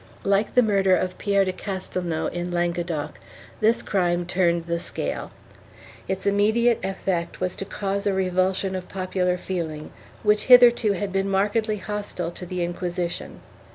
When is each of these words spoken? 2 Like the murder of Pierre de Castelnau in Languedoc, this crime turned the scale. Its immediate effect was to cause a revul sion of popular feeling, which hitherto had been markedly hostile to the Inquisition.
2 0.23 0.29
Like 0.29 0.55
the 0.55 0.63
murder 0.63 0.95
of 0.95 1.19
Pierre 1.19 1.45
de 1.45 1.53
Castelnau 1.53 2.25
in 2.33 2.49
Languedoc, 2.49 3.19
this 3.59 3.83
crime 3.83 4.25
turned 4.25 4.63
the 4.63 4.79
scale. 4.79 5.29
Its 6.07 6.25
immediate 6.25 6.79
effect 6.83 7.39
was 7.39 7.55
to 7.57 7.65
cause 7.65 8.07
a 8.07 8.11
revul 8.11 8.55
sion 8.55 8.73
of 8.73 8.89
popular 8.89 9.37
feeling, 9.37 9.91
which 10.23 10.45
hitherto 10.49 10.93
had 10.93 11.11
been 11.13 11.29
markedly 11.29 11.77
hostile 11.77 12.31
to 12.31 12.47
the 12.47 12.63
Inquisition. 12.63 13.41